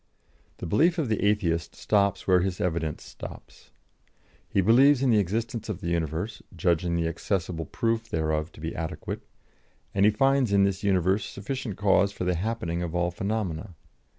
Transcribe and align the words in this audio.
""The 0.57 0.65
belief 0.65 0.97
of 0.97 1.09
the 1.09 1.23
Atheist 1.23 1.75
stops 1.75 2.25
where 2.25 2.39
his 2.39 2.59
evidence 2.59 3.03
stops. 3.03 3.69
He 4.49 4.59
believes 4.59 5.03
in 5.03 5.11
the 5.11 5.19
existence 5.19 5.69
of 5.69 5.79
the 5.79 5.89
universe, 5.89 6.41
judging 6.55 6.95
the 6.95 7.07
accessible 7.07 7.65
proof 7.65 8.09
thereof 8.09 8.51
to 8.53 8.59
be 8.61 8.75
adequate, 8.75 9.21
and 9.93 10.03
he 10.03 10.09
finds 10.09 10.51
in 10.51 10.63
this 10.63 10.83
universe 10.83 11.23
sufficient 11.25 11.77
cause 11.77 12.11
for 12.11 12.23
the 12.23 12.33
happening 12.33 12.81
of 12.81 12.95
all 12.95 13.11
phenomena. 13.11 13.75